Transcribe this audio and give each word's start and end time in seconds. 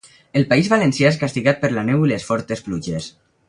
El 0.39 0.45
País 0.53 0.69
Valencià 0.71 1.11
és 1.11 1.21
castigat 1.25 1.61
per 1.67 1.71
la 1.77 1.87
neu 1.91 2.09
i 2.09 2.13
les 2.13 2.29
fortes 2.33 2.65
pluges. 2.71 3.13